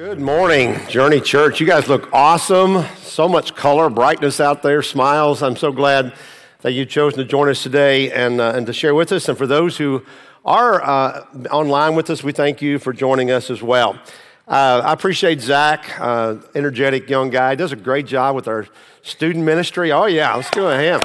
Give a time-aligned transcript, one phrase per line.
[0.00, 1.60] Good morning, Journey Church.
[1.60, 2.86] You guys look awesome.
[3.02, 5.42] So much color, brightness out there, smiles.
[5.42, 6.14] I'm so glad
[6.62, 9.28] that you've chosen to join us today and, uh, and to share with us.
[9.28, 10.02] And for those who
[10.42, 14.00] are uh, online with us, we thank you for joining us as well.
[14.48, 18.66] Uh, I appreciate Zach, uh, energetic young guy, does a great job with our
[19.02, 19.92] student ministry.
[19.92, 21.02] Oh, yeah, let's do it him.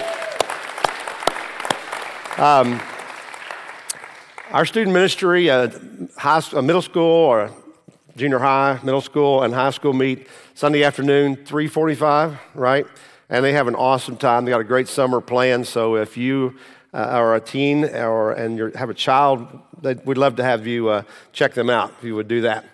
[2.42, 2.80] Um,
[4.52, 5.70] our student ministry, uh,
[6.16, 7.52] high, uh, middle school or
[8.16, 12.86] junior high, middle school, and high school meet Sunday afternoon, 3:45, right?
[13.30, 14.46] And they have an awesome time.
[14.46, 15.66] They got a great summer plan.
[15.66, 16.56] So if you
[16.94, 19.48] uh, are a teen or and you have a child,
[20.06, 22.66] we'd love to have you uh, check them out if you would do that.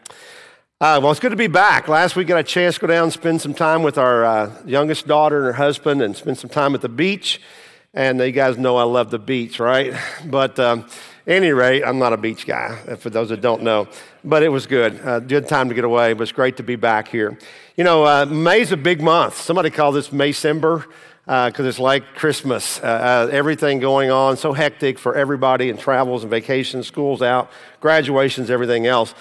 [0.80, 1.88] Uh, well, it's good to be back.
[1.88, 4.52] Last week, got a chance to go down and spend some time with our uh,
[4.66, 7.40] youngest daughter and her husband, and spend some time at the beach.
[7.94, 9.94] And you guys know I love the beach, right?
[10.26, 10.88] But um,
[11.28, 13.88] any rate, I'm not a beach guy, for those that don't know.
[14.24, 15.00] But it was good.
[15.04, 16.12] Uh, good time to get away.
[16.12, 17.38] It was great to be back here.
[17.76, 19.38] You know, uh, May's a big month.
[19.38, 20.86] Somebody called this Maycember
[21.26, 22.80] because uh, it's like Christmas.
[22.80, 27.52] Uh, uh, everything going on, so hectic for everybody, and travels and vacations, schools out,
[27.80, 29.14] graduations, everything else.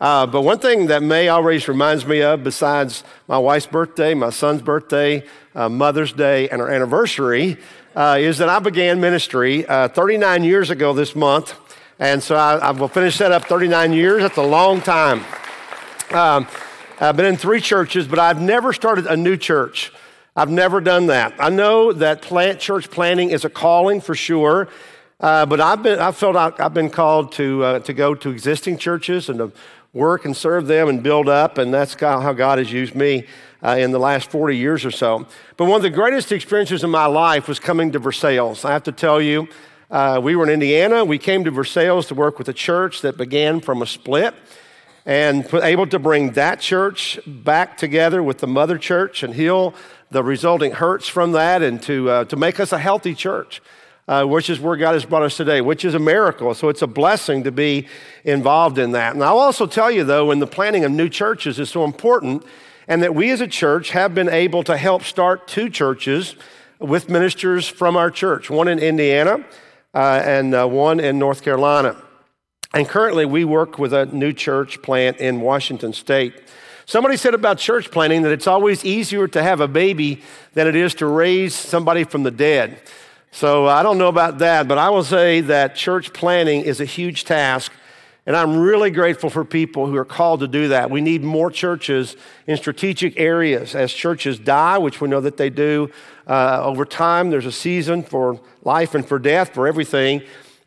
[0.00, 4.30] Uh, but one thing that May always reminds me of, besides my wife's birthday, my
[4.30, 5.24] son's birthday,
[5.56, 7.56] uh, Mother's Day, and our anniversary,
[7.98, 11.56] uh, is that I began ministry uh, 39 years ago this month.
[11.98, 14.22] And so I, I, will finish that up 39 years.
[14.22, 15.24] That's a long time.
[16.12, 16.46] Um,
[17.00, 19.92] I've been in three churches, but I've never started a new church.
[20.36, 21.34] I've never done that.
[21.40, 24.68] I know that plant church planting is a calling for sure,
[25.18, 28.30] uh, but I've been I felt like I've been called to uh, to go to
[28.30, 29.52] existing churches and to
[29.92, 33.26] work and serve them and build up, and that's how God has used me
[33.62, 35.26] uh, in the last 40 years or so.
[35.56, 38.64] But one of the greatest experiences in my life was coming to Versailles.
[38.64, 39.48] I have to tell you,
[39.90, 41.04] uh, we were in Indiana.
[41.04, 44.34] We came to Versailles to work with a church that began from a split
[45.06, 49.74] and able to bring that church back together with the mother church and heal
[50.10, 53.62] the resulting hurts from that and to, uh, to make us a healthy church.
[54.06, 56.54] Uh, which is where God has brought us today, which is a miracle.
[56.54, 57.86] So it's a blessing to be
[58.24, 59.12] involved in that.
[59.12, 62.42] And I'll also tell you, though, in the planning of new churches is so important
[62.88, 66.34] and that we as a church have been able to help start two churches
[66.80, 69.44] with ministers from our church, one in Indiana
[69.94, 72.02] uh, and uh, one in North Carolina.
[72.74, 76.34] And currently, we work with a new church plant in Washington State.
[76.86, 80.22] Somebody said about church planting that it's always easier to have a baby
[80.54, 82.80] than it is to raise somebody from the dead.
[83.30, 86.86] So I don't know about that, but I will say that church planting is a
[86.86, 87.72] huge task
[88.28, 90.90] and I'm really grateful for people who are called to do that.
[90.90, 92.14] We need more churches
[92.46, 93.74] in strategic areas.
[93.74, 95.90] As churches die, which we know that they do
[96.26, 100.20] uh, over time, there's a season for life and for death, for everything.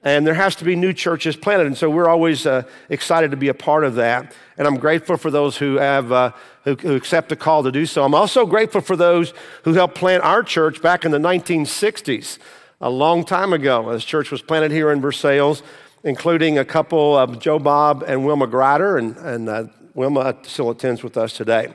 [0.03, 1.67] And there has to be new churches planted.
[1.67, 4.33] And so we're always uh, excited to be a part of that.
[4.57, 6.31] And I'm grateful for those who have uh,
[6.63, 8.03] who, who, accept the call to do so.
[8.03, 9.35] I'm also grateful for those
[9.65, 12.39] who helped plant our church back in the 1960s,
[12.81, 13.93] a long time ago.
[13.93, 15.61] This church was planted here in Versailles
[16.03, 19.63] including a couple of Joe Bob and Wilma Grider, and, and uh,
[19.93, 21.73] Wilma still attends with us today.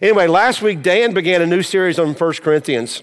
[0.00, 3.02] Anyway, last week Dan began a new series on 1 Corinthians.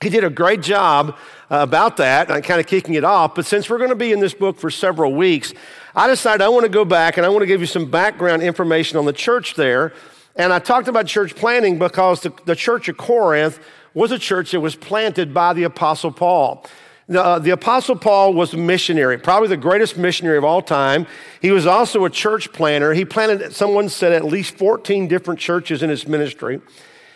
[0.00, 1.16] He did a great job
[1.50, 3.34] uh, about that, and kind of kicking it off.
[3.34, 5.52] But since we're going to be in this book for several weeks,
[5.94, 8.42] I decided I want to go back and I want to give you some background
[8.42, 9.92] information on the church there.
[10.36, 13.58] And I talked about church planting because the, the church of Corinth
[13.94, 16.64] was a church that was planted by the Apostle Paul.
[17.08, 21.06] The, uh, the, Apostle Paul was a missionary, probably the greatest missionary of all time.
[21.40, 22.92] He was also a church planter.
[22.92, 26.60] He planted, someone said, at least 14 different churches in his ministry.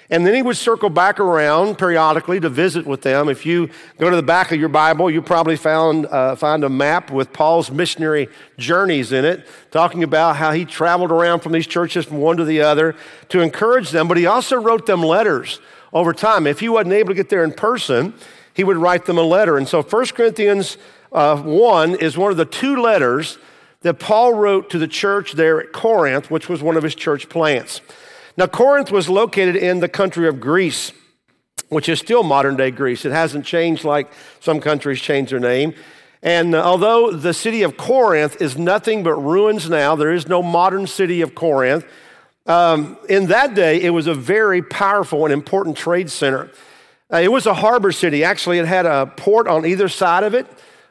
[0.09, 3.29] And then he would circle back around periodically to visit with them.
[3.29, 6.71] If you go to the back of your Bible, you probably found, uh, find a
[6.71, 11.67] map with Paul's missionary journeys in it, talking about how he traveled around from these
[11.67, 12.95] churches from one to the other
[13.29, 14.09] to encourage them.
[14.09, 15.61] But he also wrote them letters
[15.93, 16.47] over time.
[16.47, 18.15] If he wasn't able to get there in person,
[18.55, 19.57] he would write them a letter.
[19.57, 20.77] And so 1 Corinthians
[21.13, 23.39] uh, 1 is one of the two letters
[23.83, 27.29] that Paul wrote to the church there at Corinth, which was one of his church
[27.29, 27.81] plants.
[28.37, 30.93] Now, Corinth was located in the country of Greece,
[31.69, 33.05] which is still modern day Greece.
[33.05, 34.11] It hasn't changed like
[34.41, 35.75] some countries change their name.
[36.23, 40.43] And uh, although the city of Corinth is nothing but ruins now, there is no
[40.43, 41.85] modern city of Corinth.
[42.47, 46.51] Um, in that day, it was a very powerful and important trade center.
[47.13, 48.25] Uh, it was a harbor city.
[48.25, 50.47] Actually, it had a port on either side of it.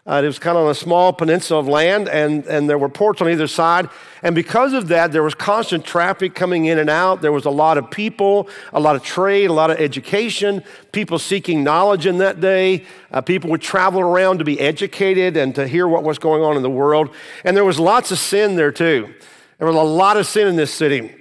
[0.05, 2.89] Uh, it was kind of on a small peninsula of land, and, and there were
[2.89, 3.87] ports on either side.
[4.23, 7.21] And because of that, there was constant traffic coming in and out.
[7.21, 11.19] There was a lot of people, a lot of trade, a lot of education, people
[11.19, 12.85] seeking knowledge in that day.
[13.11, 16.57] Uh, people would travel around to be educated and to hear what was going on
[16.57, 17.13] in the world.
[17.43, 19.13] And there was lots of sin there, too.
[19.59, 21.15] There was a lot of sin in this city.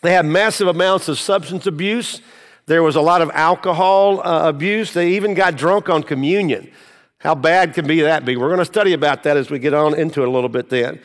[0.00, 2.20] They had massive amounts of substance abuse.
[2.72, 4.94] There was a lot of alcohol uh, abuse.
[4.94, 6.72] They even got drunk on communion.
[7.18, 8.34] How bad can be that be?
[8.34, 10.70] We're going to study about that as we get on into it a little bit
[10.70, 10.98] then.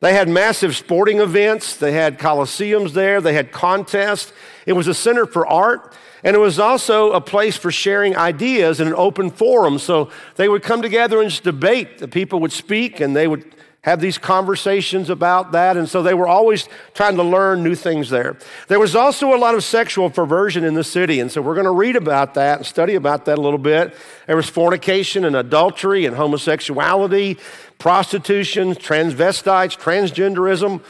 [0.00, 1.76] They had massive sporting events.
[1.76, 3.20] They had coliseums there.
[3.20, 4.32] They had contests.
[4.64, 5.94] It was a center for art.
[6.24, 9.78] And it was also a place for sharing ideas in an open forum.
[9.78, 11.98] So they would come together and just debate.
[11.98, 13.44] The people would speak and they would
[13.82, 15.76] have these conversations about that.
[15.76, 18.36] And so they were always trying to learn new things there.
[18.68, 21.18] There was also a lot of sexual perversion in the city.
[21.20, 23.96] And so we're going to read about that and study about that a little bit.
[24.26, 27.38] There was fornication and adultery and homosexuality,
[27.78, 30.82] prostitution, transvestites, transgenderism.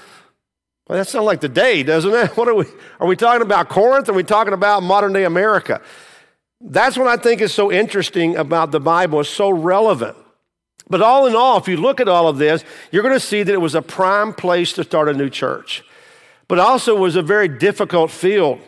[0.89, 2.31] Well, that sounds like the day, doesn't it?
[2.37, 2.65] What are we?
[2.99, 4.09] Are we talking about Corinth?
[4.09, 5.81] Are we talking about modern day America?
[6.61, 9.21] That's what I think is so interesting about the Bible.
[9.21, 10.17] It's so relevant.
[10.91, 13.45] But all in all, if you look at all of this, you're going to see
[13.45, 15.85] that it was a prime place to start a new church.
[16.49, 18.61] But also was a very difficult field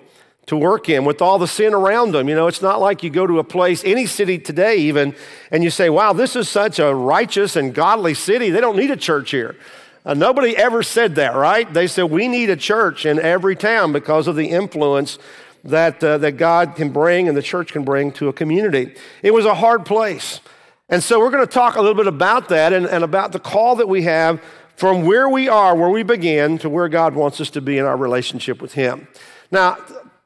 [0.46, 2.28] to work in with all the sin around them.
[2.28, 5.14] You know, it's not like you go to a place, any city today even,
[5.50, 8.50] and you say, wow, this is such a righteous and godly city.
[8.50, 9.56] They don't need a church here.
[10.04, 11.72] Uh, nobody ever said that, right?
[11.72, 15.18] They said we need a church in every town because of the influence
[15.64, 18.94] that, uh, that God can bring and the church can bring to a community.
[19.22, 20.40] It was a hard place.
[20.88, 23.38] And so we're going to talk a little bit about that and, and about the
[23.38, 24.42] call that we have
[24.76, 27.84] from where we are, where we begin, to where God wants us to be in
[27.84, 29.06] our relationship with Him.
[29.50, 29.78] Now,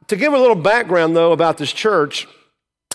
[0.09, 2.27] to give a little background, though, about this church,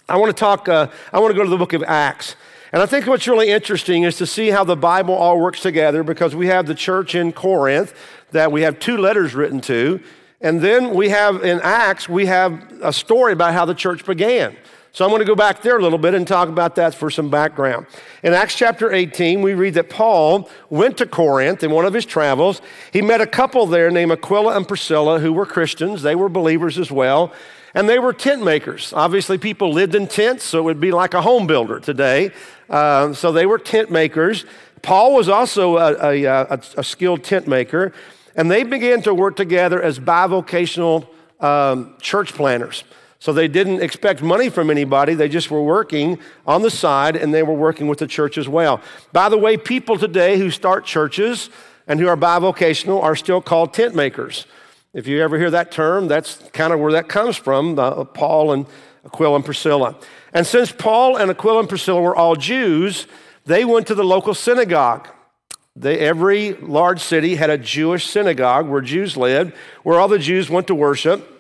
[0.08, 2.36] I want to talk, uh, I want to go to the book of Acts.
[2.74, 6.04] And I think what's really interesting is to see how the Bible all works together
[6.04, 7.94] because we have the church in Corinth
[8.32, 10.02] that we have two letters written to.
[10.40, 14.56] And then we have in Acts, we have a story about how the church began.
[14.94, 17.10] So I'm going to go back there a little bit and talk about that for
[17.10, 17.86] some background.
[18.24, 22.06] In Acts chapter 18, we read that Paul went to Corinth in one of his
[22.06, 22.62] travels.
[22.92, 26.02] He met a couple there named Aquila and Priscilla who were Christians.
[26.02, 27.32] They were believers as well.
[27.74, 28.92] And they were tent makers.
[28.92, 32.32] Obviously, people lived in tents, so it would be like a home builder today.
[32.70, 34.44] Uh, so they were tent makers.
[34.82, 37.94] Paul was also a, a, a, a, skilled tent maker,
[38.36, 41.08] and they began to work together as bivocational
[41.40, 42.84] um, church planners.
[43.22, 45.14] So they didn't expect money from anybody.
[45.14, 48.50] They just were working on the side and they were working with the church as
[48.50, 48.82] well.
[49.14, 51.52] By the way, people today who start churches
[51.86, 54.48] and who are bivocational are still called tent makers.
[54.96, 58.54] If you ever hear that term, that's kind of where that comes from uh, Paul
[58.54, 58.66] and
[59.06, 59.96] Aquila and Priscilla.
[60.34, 63.06] And since Paul and Aquila and Priscilla were all Jews,
[63.46, 65.08] they went to the local synagogue.
[65.76, 69.54] They, every large city had a Jewish synagogue where Jews lived,
[69.84, 71.38] where all the Jews went to worship.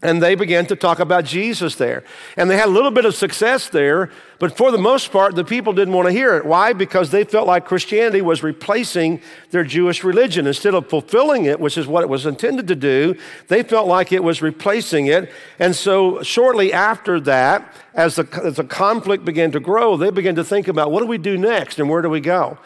[0.00, 2.04] And they began to talk about Jesus there.
[2.36, 5.44] And they had a little bit of success there, but for the most part, the
[5.44, 6.46] people didn't want to hear it.
[6.46, 6.72] Why?
[6.72, 10.46] Because they felt like Christianity was replacing their Jewish religion.
[10.46, 13.16] Instead of fulfilling it, which is what it was intended to do,
[13.48, 15.32] they felt like it was replacing it.
[15.58, 20.36] And so, shortly after that, as the, as the conflict began to grow, they began
[20.36, 22.56] to think about what do we do next and where do we go?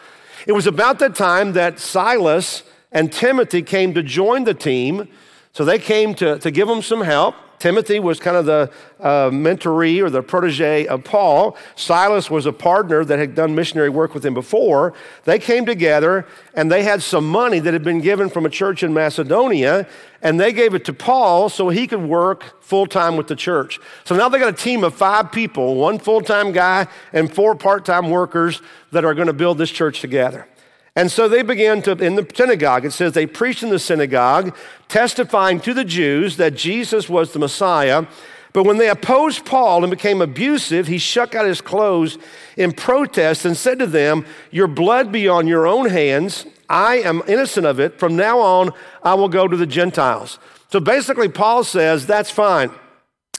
[0.45, 5.07] It was about that time that Silas and Timothy came to join the team
[5.53, 7.35] so they came to, to give them some help.
[7.59, 11.55] Timothy was kind of the uh, mentoree or the protege of Paul.
[11.75, 14.93] Silas was a partner that had done missionary work with him before.
[15.23, 18.83] They came together and they had some money that had been given from a church
[18.83, 19.87] in Macedonia,
[20.21, 23.79] and they gave it to Paul so he could work full time with the church.
[24.03, 27.55] So now they got a team of five people one full time guy and four
[27.55, 30.47] part time workers that are going to build this church together.
[30.95, 34.55] And so they began to, in the synagogue, it says they preached in the synagogue,
[34.87, 38.05] testifying to the Jews that Jesus was the Messiah.
[38.53, 42.19] But when they opposed Paul and became abusive, he shook out his clothes
[42.55, 46.45] in protest and said to them, Your blood be on your own hands.
[46.69, 47.97] I am innocent of it.
[47.97, 48.71] From now on,
[49.01, 50.37] I will go to the Gentiles.
[50.69, 52.69] So basically, Paul says, That's fine.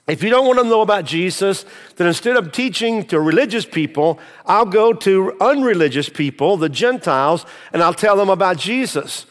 [0.06, 1.64] If you don't want to know about Jesus,
[1.96, 7.82] then instead of teaching to religious people, I'll go to unreligious people, the Gentiles, and
[7.82, 9.24] I'll tell them about Jesus.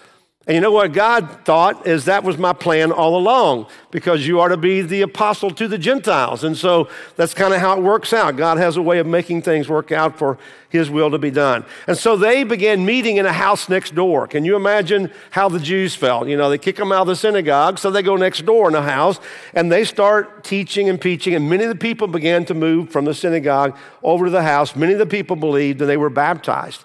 [0.46, 4.42] And you know what God thought is that was my plan all along because you
[4.42, 6.44] are to be the apostle to the Gentiles.
[6.44, 8.36] And so that's kind of how it works out.
[8.36, 11.64] God has a way of making things work out for his will to be done.
[11.88, 14.28] And so they began meeting in a house next door.
[14.28, 16.28] Can you imagine how the Jews felt?
[16.28, 18.76] You know, they kick them out of the synagogue, so they go next door in
[18.76, 19.22] a house
[19.54, 21.36] and they start teaching and preaching.
[21.36, 24.76] And many of the people began to move from the synagogue over to the house.
[24.76, 26.84] Many of the people believed and they were baptized.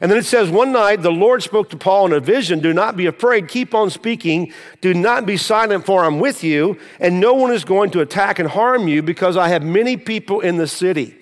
[0.00, 2.72] And then it says, One night the Lord spoke to Paul in a vision Do
[2.72, 4.52] not be afraid, keep on speaking.
[4.80, 8.38] Do not be silent, for I'm with you, and no one is going to attack
[8.38, 11.16] and harm you because I have many people in the city.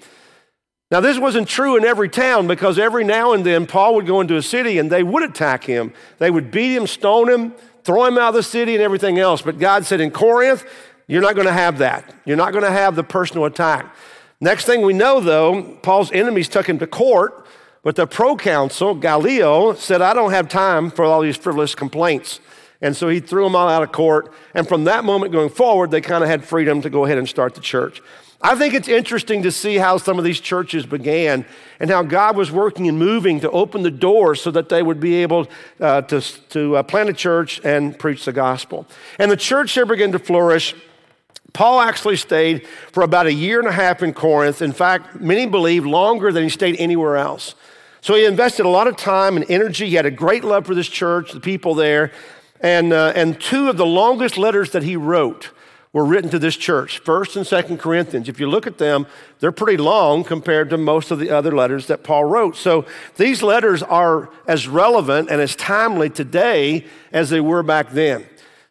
[0.90, 4.22] Now, this wasn't true in every town because every now and then Paul would go
[4.22, 5.92] into a city and they would attack him.
[6.16, 7.52] They would beat him, stone him,
[7.84, 9.42] throw him out of the city and everything else.
[9.42, 10.64] But God said, in Corinth,
[11.06, 12.14] you're not going to have that.
[12.24, 13.94] You're not going to have the personal attack.
[14.40, 17.46] Next thing we know, though, Paul's enemies took him to court,
[17.82, 22.40] but the proconsul, Gallio, said, I don't have time for all these frivolous complaints.
[22.80, 24.32] And so he threw them all out of court.
[24.54, 27.28] And from that moment going forward, they kind of had freedom to go ahead and
[27.28, 28.00] start the church.
[28.40, 31.44] I think it's interesting to see how some of these churches began
[31.80, 35.00] and how God was working and moving to open the doors so that they would
[35.00, 35.48] be able
[35.80, 36.20] uh, to,
[36.50, 38.86] to uh, plant a church and preach the gospel.
[39.18, 40.76] And the church here began to flourish.
[41.52, 44.62] Paul actually stayed for about a year and a half in Corinth.
[44.62, 47.56] In fact, many believe longer than he stayed anywhere else.
[48.00, 49.88] So he invested a lot of time and energy.
[49.88, 52.12] He had a great love for this church, the people there.
[52.60, 55.50] And, uh, and two of the longest letters that he wrote
[55.92, 58.28] were written to this church, 1st and 2nd Corinthians.
[58.28, 59.06] If you look at them,
[59.40, 62.56] they're pretty long compared to most of the other letters that Paul wrote.
[62.56, 62.84] So
[63.16, 68.26] these letters are as relevant and as timely today as they were back then.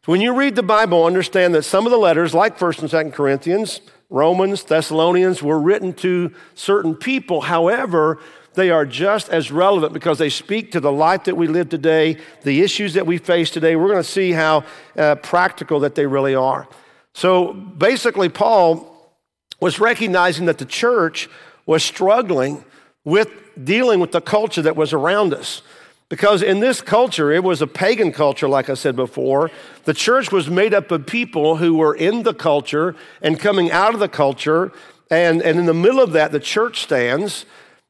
[0.05, 2.89] So when you read the Bible, understand that some of the letters, like 1st and
[2.89, 7.41] 2nd Corinthians, Romans, Thessalonians, were written to certain people.
[7.41, 8.19] However,
[8.57, 12.17] they are just as relevant because they speak to the life that we live today,
[12.43, 13.77] the issues that we face today.
[13.77, 14.65] We're going to see how
[14.97, 16.67] uh, practical that they really are.
[17.13, 19.13] So basically, Paul
[19.61, 21.29] was recognizing that the church
[21.65, 22.65] was struggling
[23.05, 23.29] with
[23.63, 25.61] dealing with the culture that was around us.
[26.09, 29.51] Because in this culture, it was a pagan culture, like I said before.
[29.83, 33.93] The church was made up of people who were in the culture and coming out
[33.93, 34.71] of the culture.
[35.11, 37.45] And, and in the middle of that, the church stands.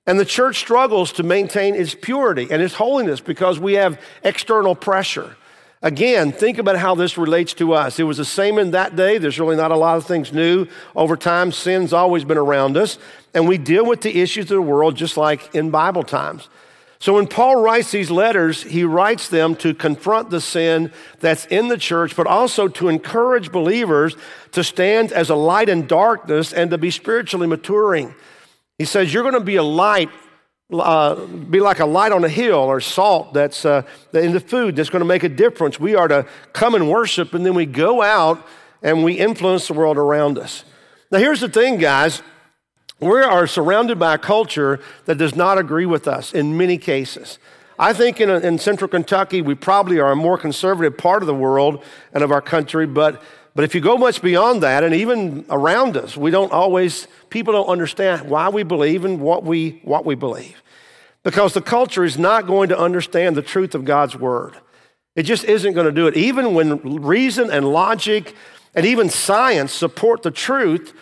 [0.07, 4.73] And the church struggles to maintain its purity and its holiness because we have external
[4.73, 5.35] pressure.
[5.81, 7.99] Again, think about how this relates to us.
[7.99, 9.19] It was the same in that day.
[9.19, 10.65] There's really not a lot of things new.
[10.95, 12.97] Over time, sin's always been around us,
[13.35, 16.49] and we deal with the issues of the world just like in Bible times.
[16.99, 21.67] So when Paul writes these letters, he writes them to confront the sin that's in
[21.67, 24.15] the church, but also to encourage believers
[24.53, 28.15] to stand as a light in darkness and to be spiritually maturing.
[28.77, 30.09] He says, You're going to be a light
[30.73, 34.75] uh, be like a light on a hill or salt that's uh, in the food
[34.75, 35.79] that's going to make a difference.
[35.79, 38.45] We are to come and worship, and then we go out
[38.81, 40.65] and we influence the world around us.
[41.09, 42.21] Now, here's the thing, guys.
[42.99, 47.39] We are surrounded by a culture that does not agree with us in many cases.
[47.79, 51.35] I think in, in central Kentucky, we probably are a more conservative part of the
[51.35, 53.21] world and of our country, but
[53.57, 57.53] but if you go much beyond that, and even around us, we don't always, people
[57.53, 60.61] don't understand why we believe and what we, what we believe.
[61.23, 64.55] Because the culture is not going to understand the truth of God's word.
[65.15, 66.15] It just isn't going to do it.
[66.15, 68.35] Even when reason and logic
[68.75, 70.93] and even science support the truth,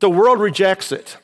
[0.00, 1.18] the world rejects it.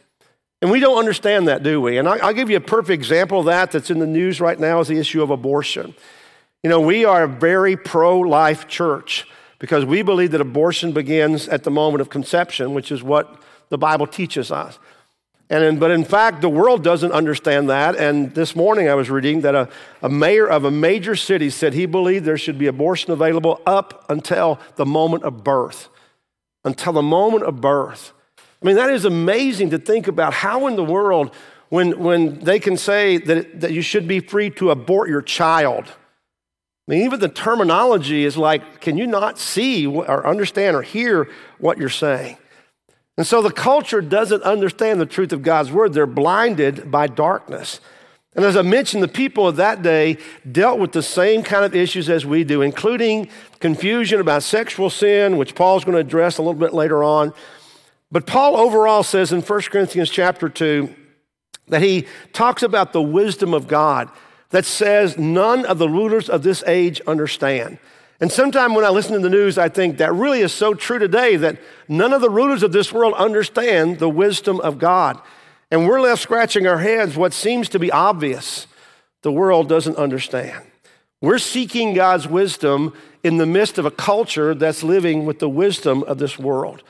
[0.60, 1.98] And we don't understand that, do we?
[1.98, 4.80] And I'll give you a perfect example of that that's in the news right now
[4.80, 5.94] is the issue of abortion.
[6.62, 9.26] You know, we are a very pro life church
[9.64, 13.40] because we believe that abortion begins at the moment of conception, which is what
[13.70, 14.78] the Bible teaches us.
[15.48, 17.96] And in, but in fact, the world doesn't understand that.
[17.96, 19.70] And this morning I was reading that a,
[20.02, 24.04] a mayor of a major city said he believed there should be abortion available up
[24.10, 25.88] until the moment of birth.
[26.62, 28.12] Until the moment of birth.
[28.60, 31.34] I mean, that is amazing to think about how in the world,
[31.70, 35.90] when, when they can say that, that you should be free to abort your child
[36.86, 41.30] I mean, even the terminology is like, can you not see or understand or hear
[41.58, 42.36] what you're saying?
[43.16, 45.94] And so the culture doesn't understand the truth of God's word.
[45.94, 47.80] They're blinded by darkness.
[48.36, 50.18] And as I mentioned, the people of that day
[50.50, 53.28] dealt with the same kind of issues as we do, including
[53.60, 57.32] confusion about sexual sin, which Paul's going to address a little bit later on.
[58.10, 60.92] But Paul overall says in 1 Corinthians chapter 2
[61.68, 64.10] that he talks about the wisdom of God
[64.54, 67.76] that says none of the rulers of this age understand.
[68.20, 71.00] And sometimes when I listen to the news, I think that really is so true
[71.00, 71.58] today that
[71.88, 75.20] none of the rulers of this world understand the wisdom of God.
[75.72, 78.68] And we're left scratching our heads what seems to be obvious,
[79.22, 80.64] the world doesn't understand.
[81.20, 82.94] We're seeking God's wisdom
[83.24, 86.84] in the midst of a culture that's living with the wisdom of this world.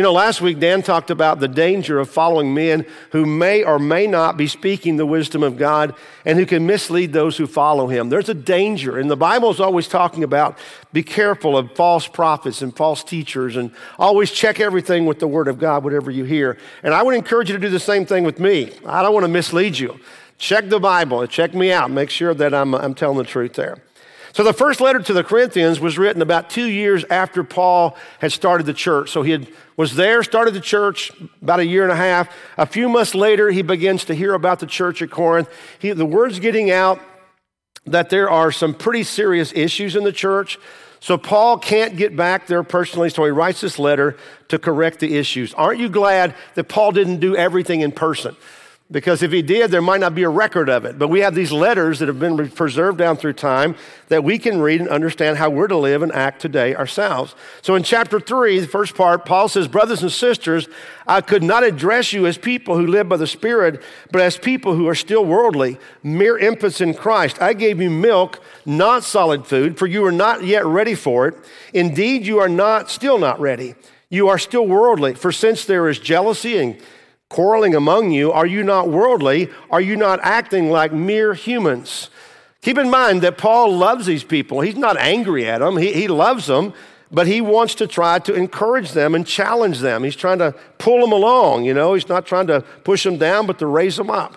[0.00, 3.78] You know, last week Dan talked about the danger of following men who may or
[3.78, 7.86] may not be speaking the wisdom of God and who can mislead those who follow
[7.86, 8.08] him.
[8.08, 10.56] There's a danger, and the Bible is always talking about
[10.94, 15.48] be careful of false prophets and false teachers and always check everything with the Word
[15.48, 16.56] of God, whatever you hear.
[16.82, 18.72] And I would encourage you to do the same thing with me.
[18.86, 20.00] I don't want to mislead you.
[20.38, 23.82] Check the Bible, check me out, make sure that I'm, I'm telling the truth there.
[24.32, 28.32] So the first letter to the Corinthians was written about two years after Paul had
[28.32, 29.10] started the church.
[29.10, 31.10] So he had, was there, started the church
[31.42, 32.32] about a year and a half.
[32.56, 35.48] A few months later, he begins to hear about the church at Corinth.
[35.78, 37.00] He, the word's getting out
[37.86, 40.58] that there are some pretty serious issues in the church.
[41.00, 44.16] So Paul can't get back there personally, so he writes this letter
[44.48, 45.54] to correct the issues.
[45.54, 48.36] Aren't you glad that Paul didn't do everything in person?
[48.92, 50.98] Because if he did, there might not be a record of it.
[50.98, 53.76] But we have these letters that have been preserved down through time
[54.08, 57.36] that we can read and understand how we're to live and act today ourselves.
[57.62, 60.68] So in chapter three, the first part, Paul says, Brothers and sisters,
[61.06, 63.80] I could not address you as people who live by the Spirit,
[64.10, 67.40] but as people who are still worldly, mere infants in Christ.
[67.40, 71.36] I gave you milk, not solid food, for you are not yet ready for it.
[71.72, 73.76] Indeed, you are not, still not ready.
[74.08, 75.14] You are still worldly.
[75.14, 76.82] For since there is jealousy and
[77.30, 78.30] quarreling among you?
[78.30, 79.48] Are you not worldly?
[79.70, 82.10] Are you not acting like mere humans?
[82.60, 84.60] Keep in mind that Paul loves these people.
[84.60, 86.74] He's not angry at them, he, he loves them,
[87.10, 90.04] but he wants to try to encourage them and challenge them.
[90.04, 93.46] He's trying to pull them along, you know, he's not trying to push them down,
[93.46, 94.36] but to raise them up.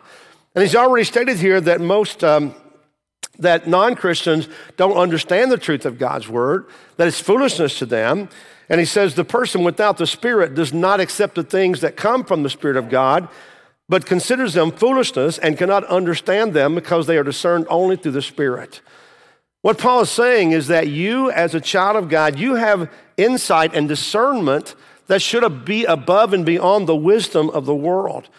[0.55, 2.23] And he's already stated here that most.
[2.23, 2.55] Um,
[3.39, 4.47] that non Christians
[4.77, 8.29] don't understand the truth of God's word, that it's foolishness to them.
[8.69, 12.23] And he says, The person without the Spirit does not accept the things that come
[12.23, 13.27] from the Spirit of God,
[13.89, 18.21] but considers them foolishness and cannot understand them because they are discerned only through the
[18.21, 18.81] Spirit.
[19.61, 23.73] What Paul is saying is that you, as a child of God, you have insight
[23.73, 24.75] and discernment
[25.07, 28.29] that should be above and beyond the wisdom of the world.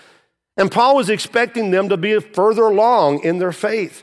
[0.57, 4.03] And Paul was expecting them to be further along in their faith.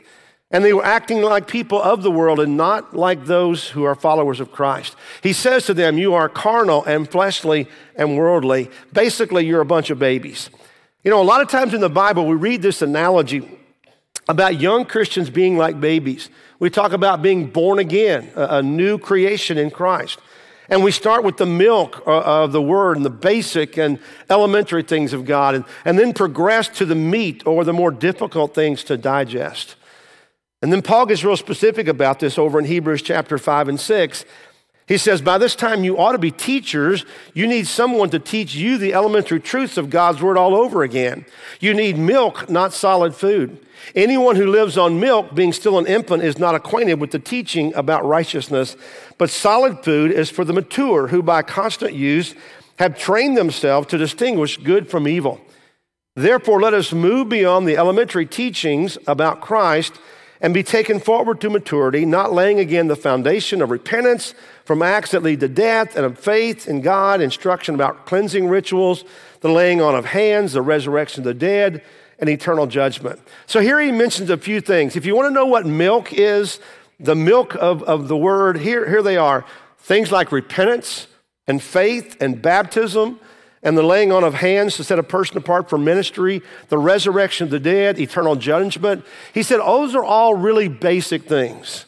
[0.52, 3.94] And they were acting like people of the world and not like those who are
[3.94, 4.94] followers of Christ.
[5.22, 7.66] He says to them, You are carnal and fleshly
[7.96, 8.70] and worldly.
[8.92, 10.50] Basically, you're a bunch of babies.
[11.02, 13.58] You know, a lot of times in the Bible, we read this analogy
[14.28, 16.28] about young Christians being like babies.
[16.58, 20.20] We talk about being born again, a, new creation in Christ.
[20.68, 23.98] And we start with the milk uh, of the word and the basic and
[24.30, 28.54] elementary things of God, and, and then progress to the meat or the more difficult
[28.54, 29.74] things to digest.
[30.62, 34.24] And then Paul gets real specific about this over in Hebrews chapter 5 and 6.
[34.86, 37.04] He says, By this time you ought to be teachers.
[37.34, 41.26] You need someone to teach you the elementary truths of God's word all over again.
[41.60, 43.58] You need milk, not solid food.
[43.96, 47.74] Anyone who lives on milk, being still an infant, is not acquainted with the teaching
[47.74, 48.76] about righteousness.
[49.18, 52.34] But solid food is for the mature, who by constant use
[52.78, 55.40] have trained themselves to distinguish good from evil.
[56.14, 59.98] Therefore, let us move beyond the elementary teachings about Christ
[60.42, 65.12] and be taken forward to maturity, not laying again the foundation of repentance from acts
[65.12, 69.04] that lead to death and of faith in God, instruction about cleansing rituals,
[69.40, 71.82] the laying on of hands, the resurrection of the dead,
[72.18, 73.20] and eternal judgment.
[73.46, 74.96] So here he mentions a few things.
[74.96, 76.58] If you want to know what milk is,
[76.98, 79.44] the milk of, of the word, here, here they are
[79.78, 81.06] things like repentance
[81.46, 83.20] and faith and baptism
[83.62, 87.44] and the laying on of hands to set a person apart for ministry, the resurrection
[87.44, 89.04] of the dead, eternal judgment.
[89.32, 91.86] He said, those are all really basic things,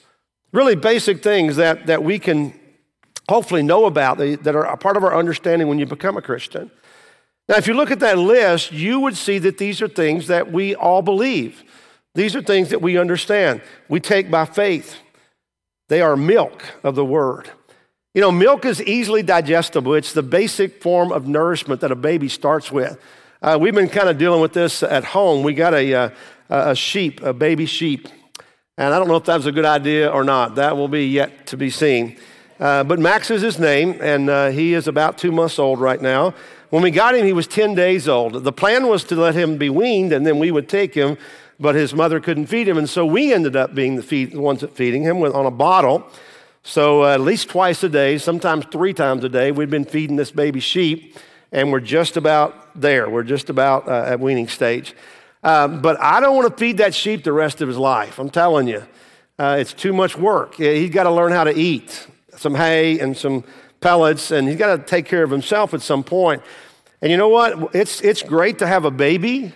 [0.52, 2.58] really basic things that, that we can
[3.28, 6.70] hopefully know about, that are a part of our understanding when you become a Christian.
[7.48, 10.50] Now, if you look at that list, you would see that these are things that
[10.50, 11.62] we all believe.
[12.14, 13.60] These are things that we understand.
[13.88, 14.96] We take by faith.
[15.88, 17.50] They are milk of the word.
[18.14, 19.94] You know, milk is easily digestible.
[19.94, 22.96] It's the basic form of nourishment that a baby starts with.
[23.42, 25.42] Uh, we've been kind of dealing with this at home.
[25.42, 26.10] We got a, uh,
[26.48, 28.06] a sheep, a baby sheep.
[28.78, 30.54] And I don't know if that was a good idea or not.
[30.54, 32.16] That will be yet to be seen.
[32.60, 36.00] Uh, but Max is his name, and uh, he is about two months old right
[36.00, 36.34] now.
[36.70, 38.44] When we got him, he was 10 days old.
[38.44, 41.18] The plan was to let him be weaned, and then we would take him,
[41.58, 42.78] but his mother couldn't feed him.
[42.78, 45.46] And so we ended up being the, feed, the ones that feeding him with, on
[45.46, 46.08] a bottle.
[46.66, 50.16] So, uh, at least twice a day, sometimes three times a day, we've been feeding
[50.16, 51.14] this baby sheep,
[51.52, 53.10] and we're just about there.
[53.10, 54.94] We're just about uh, at weaning stage.
[55.42, 58.18] Um, but I don't want to feed that sheep the rest of his life.
[58.18, 58.82] I'm telling you,
[59.38, 60.54] uh, it's too much work.
[60.54, 63.44] He's got to learn how to eat some hay and some
[63.82, 66.42] pellets, and he's got to take care of himself at some point.
[67.02, 67.74] And you know what?
[67.74, 69.52] It's, it's great to have a baby,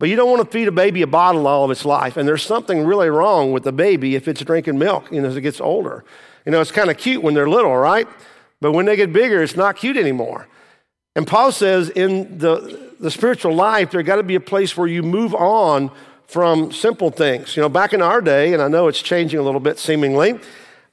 [0.00, 2.16] but you don't want to feed a baby a bottle all of its life.
[2.16, 5.36] And there's something really wrong with the baby if it's drinking milk you know, as
[5.36, 6.04] it gets older.
[6.48, 8.08] You know, it's kind of cute when they're little, right?
[8.62, 10.48] But when they get bigger, it's not cute anymore.
[11.14, 14.86] And Paul says in the, the spiritual life, there got to be a place where
[14.86, 15.90] you move on
[16.26, 17.54] from simple things.
[17.54, 20.40] You know, back in our day, and I know it's changing a little bit seemingly,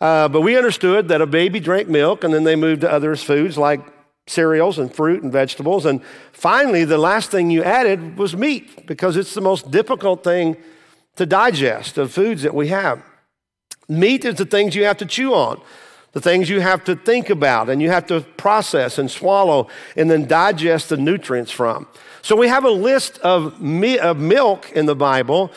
[0.02, 3.16] uh, but we understood that a baby drank milk and then they moved to other
[3.16, 3.80] foods like
[4.28, 5.86] cereals and fruit and vegetables.
[5.86, 10.58] And finally, the last thing you added was meat because it's the most difficult thing
[11.16, 13.02] to digest of foods that we have.
[13.88, 15.62] Meat is the things you have to chew on,
[16.14, 20.10] the things you have to think about and you have to process and swallow and
[20.10, 21.88] then digest the nutrients from.
[22.22, 25.52] So we have a list of, me- of milk in the Bible,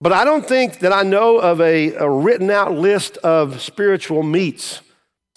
[0.00, 4.22] but I don't think that I know of a, a written out list of spiritual
[4.22, 4.80] meats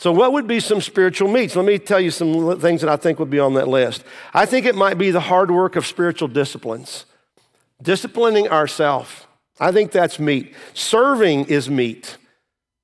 [0.02, 1.56] So, what would be some spiritual meats?
[1.56, 4.04] Let me tell you some things that I think would be on that list.
[4.34, 7.06] I think it might be the hard work of spiritual disciplines,
[7.80, 9.28] disciplining ourselves.
[9.62, 10.56] I think that's meat.
[10.74, 12.18] Serving is meat.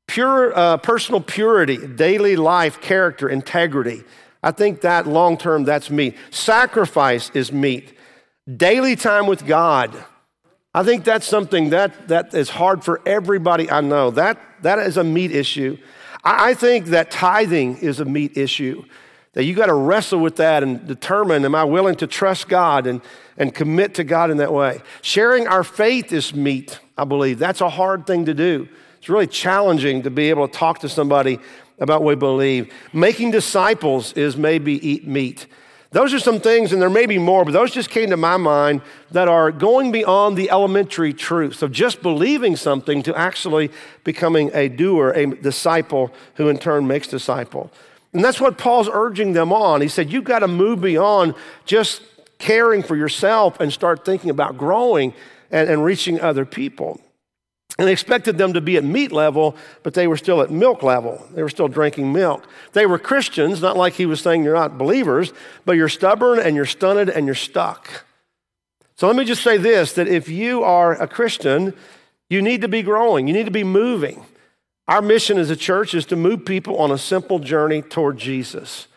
[0.08, 4.04] Pure, uh, personal purity, daily life, character, integrity.
[4.44, 6.16] I think that long term, that's meat.
[6.30, 7.98] Sacrifice is meat.
[8.56, 9.92] Daily time with God.
[10.74, 14.12] I think that's something that, that is hard for everybody I know.
[14.12, 15.80] That, that is a meat issue.
[16.24, 18.84] I think that tithing is a meat issue,
[19.34, 22.86] that you got to wrestle with that and determine am I willing to trust God
[22.86, 23.02] and,
[23.38, 24.82] and commit to God in that way?
[25.02, 27.40] Sharing our faith is meat, I believe.
[27.40, 28.68] That's a hard thing to do.
[28.98, 31.40] It's really challenging to be able to talk to somebody
[31.80, 32.74] about what we believe.
[32.94, 35.48] Making disciples is maybe eat meat.
[35.92, 38.36] Those are some things, and there may be more, but those just came to my
[38.36, 43.72] mind that are going beyond the elementary truths of just believing something to actually
[44.04, 47.72] becoming a doer, a disciple who in turn makes disciple.
[48.12, 49.82] And that's what Paul's urging them on.
[49.82, 52.02] He said, You've got to move beyond just
[52.38, 55.14] caring for yourself and start thinking about growing
[55.52, 57.02] and, and reaching other people.
[57.80, 61.24] And expected them to be at meat level, but they were still at milk level.
[61.34, 62.48] They were still drinking milk.
[62.74, 65.32] They were Christians, not like he was saying you're not believers,
[65.64, 68.06] but you're stubborn and you're stunted and you're stuck.
[68.96, 71.76] So let me just say this that if you are a Christian,
[72.30, 74.26] you need to be growing, you need to be moving.
[74.88, 78.88] Our mission as a church is to move people on a simple journey toward Jesus.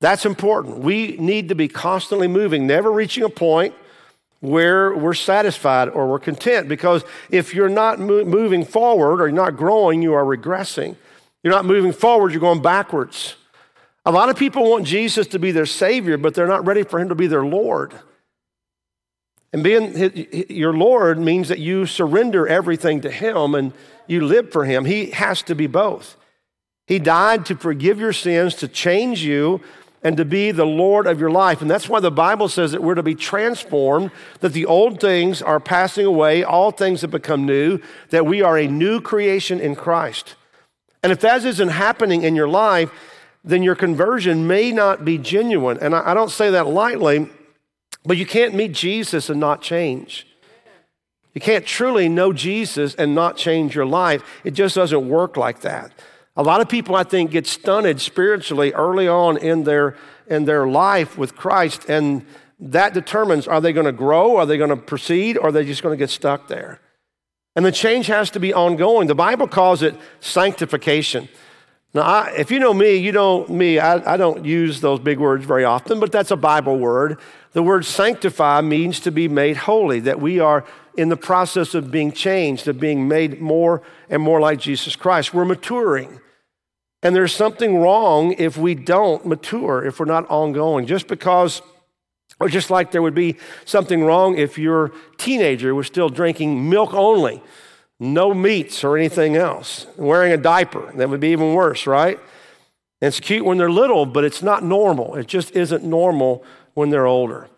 [0.00, 0.78] That's important.
[0.78, 3.74] We need to be constantly moving, never reaching a point
[4.40, 6.68] where we're satisfied or we're content.
[6.68, 10.96] Because if you're not mo- moving forward or you're not growing, you are regressing.
[11.42, 13.36] You're not moving forward, you're going backwards.
[14.06, 16.98] A lot of people want Jesus to be their Savior, but they're not ready for
[16.98, 17.94] Him to be their Lord.
[19.52, 23.72] And being your Lord means that you surrender everything to Him and
[24.06, 24.84] you live for Him.
[24.84, 26.16] He has to be both.
[26.86, 29.60] He died to forgive your sins, to change you,
[30.02, 31.60] and to be the Lord of your life.
[31.60, 34.10] And that's why the Bible says that we're to be transformed,
[34.40, 38.56] that the old things are passing away, all things have become new, that we are
[38.56, 40.36] a new creation in Christ.
[41.02, 42.90] And if that isn't happening in your life,
[43.44, 45.78] then your conversion may not be genuine.
[45.80, 47.28] And I, don't say that lightly,
[48.04, 50.26] but you can't meet Jesus and not change.
[51.32, 54.22] You can't truly know Jesus and not change your life.
[54.44, 55.92] It just doesn't work like that.
[56.40, 60.66] A lot of people, I think, get stunted spiritually early on in their, in their
[60.66, 62.24] life with Christ, and
[62.58, 65.66] that determines are they going to grow, are they going to proceed, or are they
[65.66, 66.80] just going to get stuck there?
[67.54, 69.06] And the change has to be ongoing.
[69.06, 71.28] The Bible calls it sanctification.
[71.92, 75.18] Now, I, if you know me, you know me, I, I don't use those big
[75.18, 77.18] words very often, but that's a Bible word.
[77.52, 80.64] The word sanctify means to be made holy, that we are
[80.96, 85.34] in the process of being changed, of being made more and more like Jesus Christ.
[85.34, 86.18] We're maturing.
[87.02, 90.86] And there's something wrong if we don't mature, if we're not ongoing.
[90.86, 91.62] Just because,
[92.38, 96.92] or just like there would be something wrong if your teenager was still drinking milk
[96.92, 97.42] only,
[97.98, 100.92] no meats or anything else, wearing a diaper.
[100.96, 102.20] That would be even worse, right?
[103.00, 105.14] It's cute when they're little, but it's not normal.
[105.14, 107.48] It just isn't normal when they're older.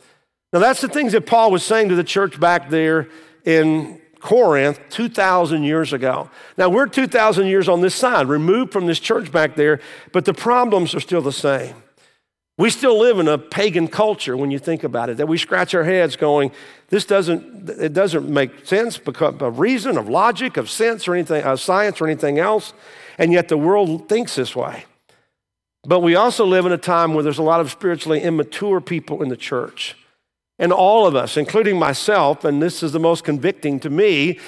[0.52, 3.08] Now, that's the things that Paul was saying to the church back there
[3.44, 6.30] in Corinth 2,000 years ago.
[6.56, 9.80] Now, we're 2,000 years on this side, removed from this church back there,
[10.12, 11.74] but the problems are still the same.
[12.56, 15.74] We still live in a pagan culture when you think about it, that we scratch
[15.74, 16.52] our heads going,
[16.88, 21.42] this doesn't, it doesn't make sense because of reason, of logic, of sense or anything,
[21.42, 22.72] of science or anything else.
[23.18, 24.84] And yet the world thinks this way.
[25.82, 29.22] But we also live in a time where there's a lot of spiritually immature people
[29.22, 29.96] in the church.
[30.62, 34.38] And all of us, including myself, and this is the most convicting to me,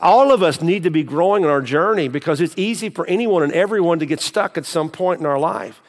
[0.00, 3.42] all of us need to be growing in our journey because it's easy for anyone
[3.42, 5.82] and everyone to get stuck at some point in our life.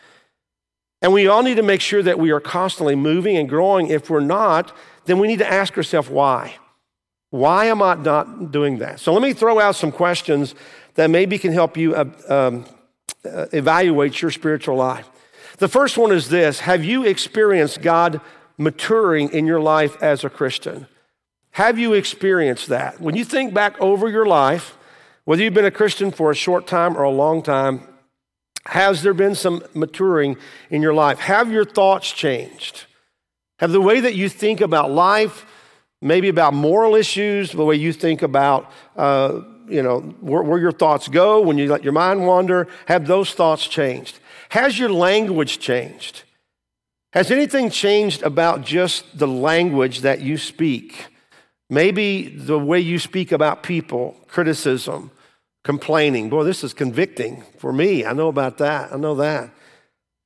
[1.01, 3.87] And we all need to make sure that we are constantly moving and growing.
[3.87, 6.55] If we're not, then we need to ask ourselves why.
[7.29, 8.99] Why am I not doing that?
[8.99, 10.55] So let me throw out some questions
[10.95, 12.65] that maybe can help you uh, um,
[13.23, 15.09] uh, evaluate your spiritual life.
[15.59, 18.19] The first one is this Have you experienced God
[18.59, 20.87] maturing in your life as a Christian?
[21.51, 23.01] Have you experienced that?
[23.01, 24.77] When you think back over your life,
[25.25, 27.87] whether you've been a Christian for a short time or a long time,
[28.65, 30.37] has there been some maturing
[30.69, 31.19] in your life?
[31.19, 32.85] Have your thoughts changed?
[33.57, 35.45] Have the way that you think about life,
[36.01, 40.71] maybe about moral issues, the way you think about uh, you know, where, where your
[40.71, 44.19] thoughts go, when you let your mind wander, have those thoughts changed?
[44.49, 46.23] Has your language changed?
[47.13, 51.07] Has anything changed about just the language that you speak?
[51.69, 55.11] Maybe the way you speak about people, criticism,
[55.63, 56.29] complaining.
[56.29, 58.05] Boy, this is convicting for me.
[58.05, 58.93] I know about that.
[58.93, 59.51] I know that.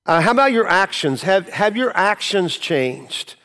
[0.05, 1.21] Uh, how about your actions?
[1.21, 3.35] Have, have your actions changed?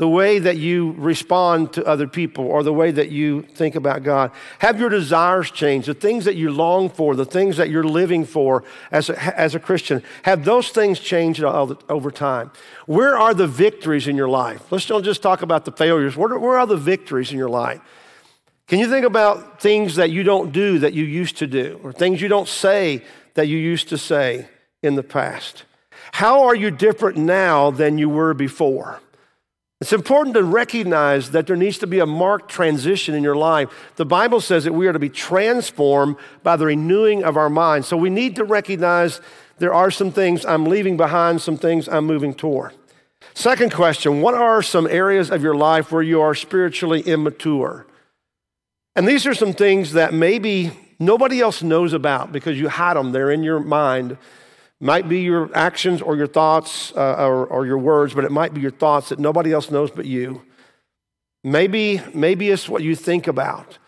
[0.00, 4.02] The way that you respond to other people or the way that you think about
[4.02, 4.30] God?
[4.60, 5.88] Have your desires changed?
[5.88, 9.54] The things that you long for, the things that you're living for as a, as
[9.54, 12.50] a Christian, have those things changed over time?
[12.86, 14.72] Where are the victories in your life?
[14.72, 16.16] Let's don't just talk about the failures.
[16.16, 17.82] Where, where are the victories in your life?
[18.68, 21.92] Can you think about things that you don't do that you used to do, or
[21.92, 24.48] things you don't say that you used to say
[24.82, 25.64] in the past?
[26.12, 29.02] How are you different now than you were before?
[29.80, 33.70] It's important to recognize that there needs to be a marked transition in your life.
[33.96, 37.86] The Bible says that we are to be transformed by the renewing of our mind.
[37.86, 39.22] So we need to recognize
[39.56, 42.74] there are some things I'm leaving behind, some things I'm moving toward.
[43.32, 47.86] Second question What are some areas of your life where you are spiritually immature?
[48.94, 53.12] And these are some things that maybe nobody else knows about because you hide them,
[53.12, 54.18] they're in your mind.
[54.80, 58.54] Might be your actions or your thoughts uh, or, or your words, but it might
[58.54, 60.42] be your thoughts that nobody else knows but you.
[61.44, 63.78] Maybe, maybe it's what you think about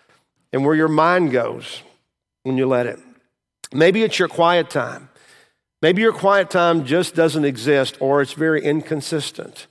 [0.53, 1.83] and where your mind goes
[2.43, 2.99] when you let it.
[3.73, 5.09] Maybe it's your quiet time.
[5.81, 9.67] Maybe your quiet time just doesn't exist or it's very inconsistent.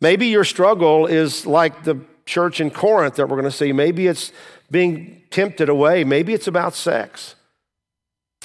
[0.00, 3.72] Maybe your struggle is like the church in Corinth that we're going to see.
[3.72, 4.32] Maybe it's
[4.70, 6.04] being tempted away.
[6.04, 7.34] Maybe it's about sex.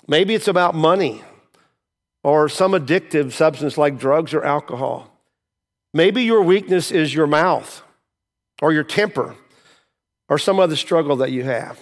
[0.07, 1.23] Maybe it's about money
[2.23, 5.11] or some addictive substance like drugs or alcohol.
[5.93, 7.81] Maybe your weakness is your mouth
[8.61, 9.35] or your temper
[10.27, 11.79] or some other struggle that you have.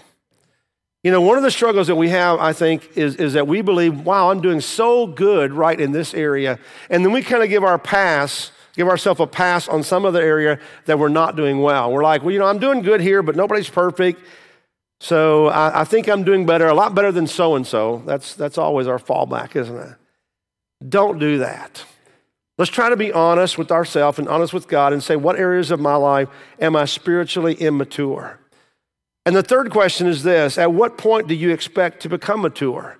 [1.03, 3.61] You know, one of the struggles that we have, I think, is, is that we
[3.61, 6.59] believe, wow, I'm doing so good right in this area.
[6.89, 10.21] And then we kind of give our pass, give ourselves a pass on some other
[10.21, 11.91] area that we're not doing well.
[11.91, 14.21] We're like, well, you know, I'm doing good here, but nobody's perfect.
[14.99, 18.01] So I, I think I'm doing better, a lot better than so and so.
[18.05, 19.95] That's that's always our fallback, isn't it?
[20.87, 21.83] Don't do that.
[22.57, 25.69] Let's try to be honest with ourselves and honest with God and say, what areas
[25.69, 26.27] of my life
[26.59, 28.39] am I spiritually immature?
[29.25, 32.97] And the third question is this At what point do you expect to become mature?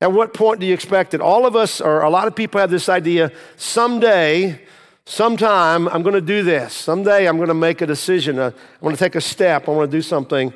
[0.00, 1.20] At what point do you expect it?
[1.20, 4.60] All of us, or a lot of people, have this idea someday,
[5.06, 6.74] sometime, I'm going to do this.
[6.74, 8.38] Someday, I'm going to make a decision.
[8.38, 9.68] I'm going to take a step.
[9.68, 10.52] I want to do something.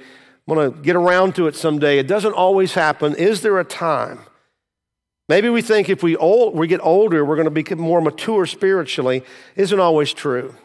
[0.46, 1.98] I'm going to get around to it someday.
[1.98, 3.14] It doesn't always happen.
[3.16, 4.20] Is there a time?
[5.30, 8.46] Maybe we think if we, old, we get older, we're going to become more mature
[8.46, 9.22] spiritually.
[9.54, 10.56] Isn't always true.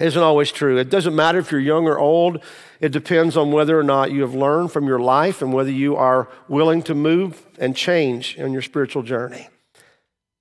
[0.00, 0.78] Isn't always true.
[0.78, 2.42] It doesn't matter if you're young or old.
[2.80, 5.96] It depends on whether or not you have learned from your life and whether you
[5.96, 9.50] are willing to move and change in your spiritual journey.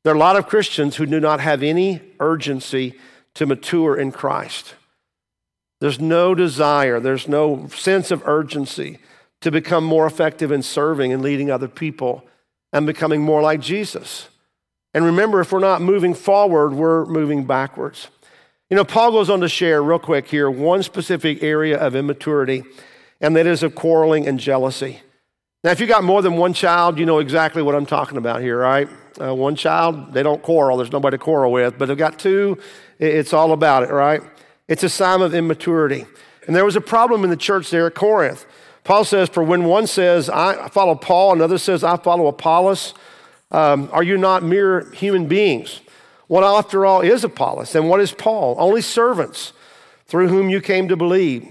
[0.06, 2.98] There are a lot of Christians who do not have any urgency
[3.34, 4.76] to mature in Christ.
[5.82, 9.00] There's no desire, there's no sense of urgency
[9.42, 12.26] to become more effective in serving and leading other people
[12.74, 14.28] and becoming more like Jesus.
[14.94, 18.10] And remember, if we're not moving forward, we're moving backwards.
[18.70, 22.64] You know, Paul goes on to share, real quick here, one specific area of immaturity,
[23.22, 25.02] and that is of quarreling and jealousy.
[25.64, 28.42] Now, if you've got more than one child, you know exactly what I'm talking about
[28.42, 28.90] here, right?
[29.22, 30.76] Uh, one child, they don't quarrel.
[30.78, 31.78] There's nobody to quarrel with.
[31.78, 32.58] But they've got two,
[33.00, 34.22] it's all about it, right?
[34.68, 36.06] It's a sign of immaturity.
[36.48, 38.46] And there was a problem in the church there at Corinth.
[38.84, 42.94] Paul says, For when one says, I follow Paul, another says, I follow Apollos,
[43.52, 45.82] um, are you not mere human beings?
[46.28, 47.76] What, after all, is Apollos?
[47.76, 48.56] And what is Paul?
[48.58, 49.54] Only servants
[50.08, 51.48] through whom you came to believe,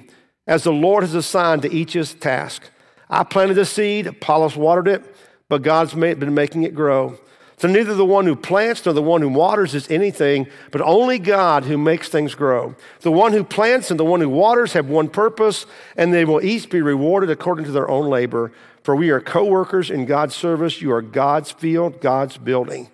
[0.47, 2.63] as the Lord has assigned to each his task.
[3.09, 5.15] I planted the seed, Apollos watered it,
[5.49, 7.19] but God's been making it grow.
[7.63, 11.21] So neither the one who plants nor the one who waters is anything, but only
[11.21, 12.75] God who makes things grow.
[13.03, 15.65] The one who plants and the one who waters have one purpose,
[15.97, 18.51] and they will each be rewarded according to their own labor.
[18.83, 20.83] For we are co workers in God's service.
[20.83, 22.91] You are God's field, God's building.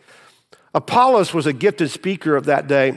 [0.75, 2.93] Apollos was a gifted speaker of that day.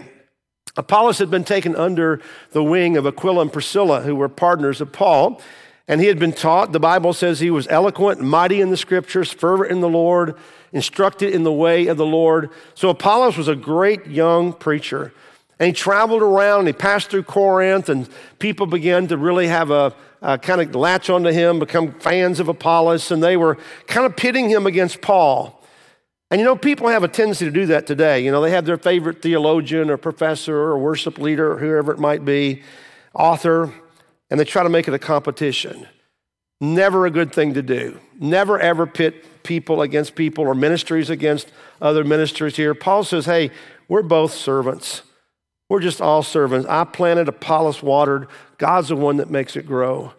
[0.75, 2.19] Apollos had been taken under
[2.51, 5.41] the wing of Aquila and Priscilla, who were partners of Paul.
[5.87, 9.31] And he had been taught, the Bible says he was eloquent, mighty in the scriptures,
[9.31, 10.37] fervent in the Lord
[10.73, 12.49] instructed in the way of the Lord.
[12.75, 15.13] So Apollos was a great young preacher.
[15.59, 19.69] And he traveled around and he passed through Corinth, and people began to really have
[19.69, 24.05] a, a kind of latch onto him, become fans of Apollos, and they were kind
[24.05, 25.61] of pitting him against Paul.
[26.31, 28.21] And you know, people have a tendency to do that today.
[28.21, 31.99] You know, they have their favorite theologian or professor or worship leader or whoever it
[31.99, 32.63] might be,
[33.13, 33.71] author,
[34.29, 35.85] and they try to make it a competition.
[36.61, 37.99] Never a good thing to do.
[38.19, 42.75] Never ever pit people against people or ministries against other ministries here.
[42.75, 43.49] Paul says, hey,
[43.87, 45.01] we're both servants.
[45.69, 46.67] We're just all servants.
[46.69, 48.27] I planted, Apollos watered.
[48.59, 50.13] God's the one that makes it grow.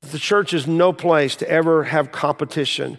[0.00, 2.98] The church is no place to ever have competition.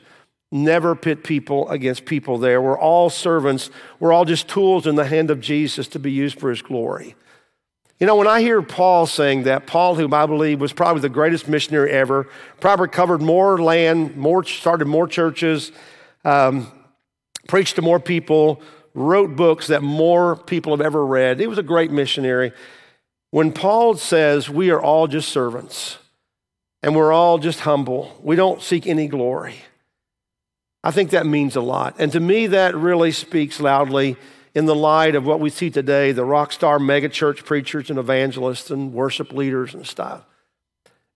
[0.51, 2.61] Never pit people against people there.
[2.61, 3.69] We're all servants.
[3.99, 7.15] We're all just tools in the hand of Jesus to be used for his glory.
[7.99, 11.09] You know, when I hear Paul saying that, Paul, who I believe was probably the
[11.09, 12.29] greatest missionary ever,
[12.62, 15.73] probably covered more land, more started more churches,
[16.23, 16.71] um,
[17.49, 18.62] preached to more people,
[18.93, 21.41] wrote books that more people have ever read.
[21.41, 22.53] He was a great missionary.
[23.31, 25.97] When Paul says we are all just servants
[26.81, 29.55] and we're all just humble, we don't seek any glory.
[30.85, 31.95] I think that means a lot.
[31.99, 34.15] And to me, that really speaks loudly
[34.55, 38.69] in the light of what we see today the rock star megachurch preachers and evangelists
[38.71, 40.25] and worship leaders and stuff.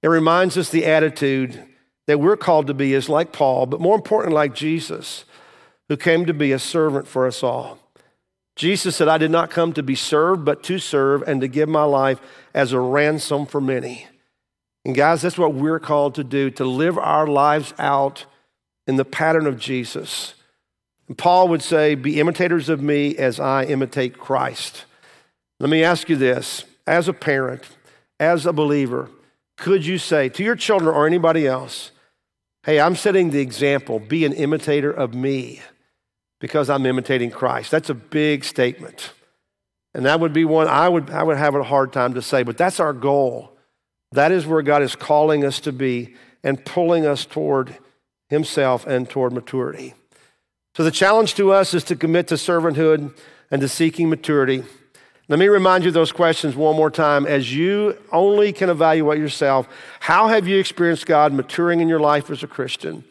[0.01, 1.63] It reminds us the attitude
[2.07, 5.23] that we're called to be is like Paul, but more important, like Jesus,
[5.87, 7.79] who came to be a servant for us all.
[8.55, 11.69] Jesus said, I did not come to be served, but to serve and to give
[11.69, 12.19] my life
[12.53, 14.07] as a ransom for many.
[14.85, 18.25] And guys, that's what we're called to do to live our lives out
[18.85, 20.35] in the pattern of Jesus.
[21.17, 24.85] Paul would say, Be imitators of me as I imitate Christ.
[25.59, 27.63] Let me ask you this as a parent,
[28.19, 29.09] as a believer,
[29.57, 31.91] could you say to your children or anybody else,
[32.63, 35.61] Hey, I'm setting the example, be an imitator of me
[36.39, 37.71] because I'm imitating Christ?
[37.71, 39.11] That's a big statement.
[39.93, 42.43] And that would be one I would, I would have a hard time to say,
[42.43, 43.57] but that's our goal.
[44.13, 47.77] That is where God is calling us to be and pulling us toward
[48.29, 49.93] Himself and toward maturity.
[50.75, 53.15] So the challenge to us is to commit to servanthood
[53.51, 54.63] and to seeking maturity.
[55.29, 57.27] Let me remind you those questions one more time.
[57.27, 59.67] As you only can evaluate yourself,
[59.99, 63.03] how have you experienced God maturing in your life as a Christian?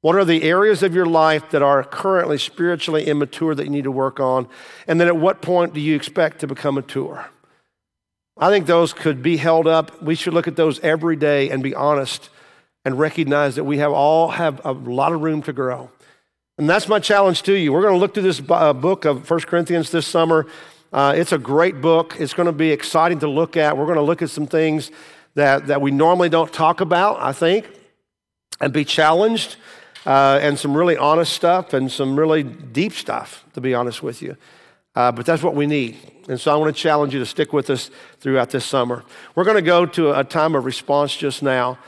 [0.00, 3.84] What are the areas of your life that are currently spiritually immature that you need
[3.84, 4.48] to work on?
[4.86, 7.26] And then at what point do you expect to become mature?
[8.36, 10.02] I think those could be held up.
[10.02, 12.30] We should look at those every day and be honest
[12.84, 15.90] and recognize that we have all have a lot of room to grow.
[16.56, 17.72] And that's my challenge to you.
[17.72, 20.46] We're going to look through this uh, book of 1 Corinthians this summer.
[20.92, 22.14] Uh, it's a great book.
[22.20, 23.76] It's going to be exciting to look at.
[23.76, 24.92] We're going to look at some things
[25.34, 27.68] that, that we normally don't talk about, I think,
[28.60, 29.56] and be challenged,
[30.06, 34.22] uh, and some really honest stuff and some really deep stuff, to be honest with
[34.22, 34.36] you.
[34.94, 35.98] Uh, but that's what we need.
[36.28, 37.90] And so I want to challenge you to stick with us
[38.20, 39.02] throughout this summer.
[39.34, 41.78] We're going to go to a time of response just now.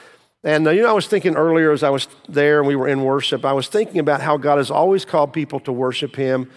[0.46, 2.86] And uh, you know, I was thinking earlier as I was there and we were
[2.86, 6.48] in worship, I was thinking about how God has always called people to worship Him.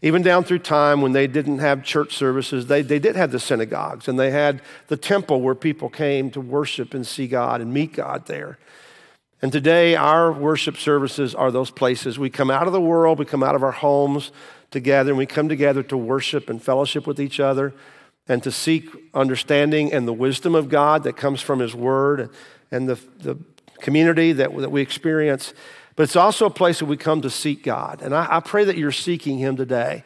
[0.00, 3.40] Even down through time when they didn't have church services, they, they did have the
[3.40, 7.74] synagogues and they had the temple where people came to worship and see God and
[7.74, 8.58] meet God there.
[9.40, 12.20] And today, our worship services are those places.
[12.20, 14.30] We come out of the world, we come out of our homes
[14.70, 17.74] together, and we come together to worship and fellowship with each other
[18.28, 22.30] and to seek understanding and the wisdom of God that comes from His Word
[22.72, 23.38] and the, the
[23.80, 25.54] community that, that we experience.
[25.94, 28.00] But it's also a place that we come to seek God.
[28.02, 30.04] And I, I pray that you're seeking Him today.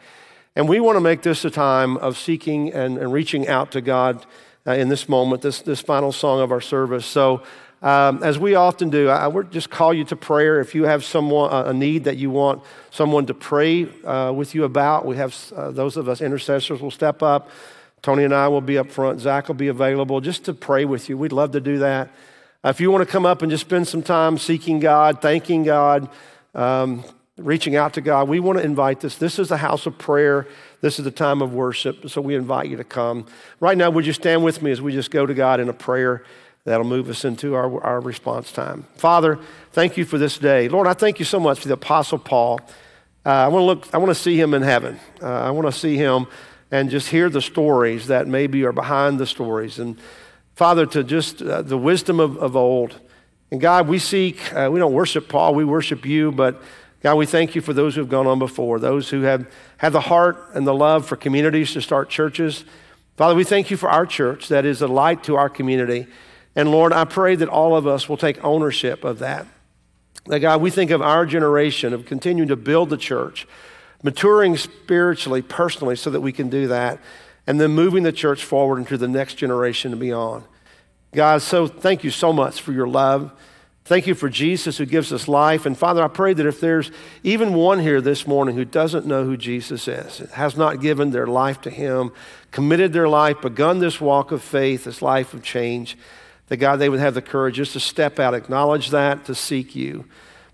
[0.56, 3.80] And we want to make this a time of seeking and, and reaching out to
[3.80, 4.26] God
[4.66, 7.06] uh, in this moment, this, this final song of our service.
[7.06, 7.42] So,
[7.82, 10.60] um, as we often do, I would just call you to prayer.
[10.60, 14.64] If you have someone, a need that you want someone to pray uh, with you
[14.64, 17.50] about, we have uh, those of us intercessors will step up.
[18.00, 19.20] Tony and I will be up front.
[19.20, 21.18] Zach will be available just to pray with you.
[21.18, 22.10] We'd love to do that.
[22.66, 25.62] Uh, if you want to come up and just spend some time seeking God, thanking
[25.62, 26.08] God,
[26.52, 27.04] um,
[27.36, 29.14] reaching out to God, we want to invite this.
[29.18, 30.48] This is a house of prayer.
[30.80, 32.10] This is a time of worship.
[32.10, 33.26] So we invite you to come.
[33.60, 35.72] Right now, would you stand with me as we just go to God in a
[35.72, 36.24] prayer
[36.64, 38.84] that'll move us into our, our response time?
[38.96, 39.38] Father,
[39.70, 40.68] thank you for this day.
[40.68, 42.60] Lord, I thank you so much for the Apostle Paul.
[43.24, 43.94] Uh, I want to look.
[43.94, 44.98] I want to see him in heaven.
[45.22, 46.26] Uh, I want to see him
[46.72, 49.96] and just hear the stories that maybe are behind the stories and
[50.56, 52.98] Father, to just uh, the wisdom of, of old.
[53.50, 56.62] And God, we seek, uh, we don't worship Paul, we worship you, but
[57.02, 59.92] God, we thank you for those who have gone on before, those who have had
[59.92, 62.64] the heart and the love for communities to start churches.
[63.18, 66.06] Father, we thank you for our church that is a light to our community.
[66.56, 69.46] And Lord, I pray that all of us will take ownership of that.
[70.24, 73.46] That God, we think of our generation of continuing to build the church,
[74.02, 76.98] maturing spiritually, personally, so that we can do that
[77.46, 80.44] and then moving the church forward into the next generation and beyond.
[81.12, 83.32] God, so thank you so much for your love.
[83.86, 85.64] Thank you for Jesus who gives us life.
[85.64, 86.90] And Father, I pray that if there's
[87.22, 91.28] even one here this morning who doesn't know who Jesus is, has not given their
[91.28, 92.10] life to Him,
[92.50, 95.96] committed their life, begun this walk of faith, this life of change,
[96.48, 99.76] that God, they would have the courage just to step out, acknowledge that, to seek
[99.76, 100.04] you.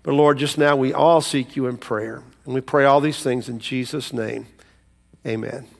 [0.03, 2.21] But Lord, just now we all seek you in prayer.
[2.45, 4.45] And we pray all these things in Jesus' name.
[5.25, 5.72] Amen.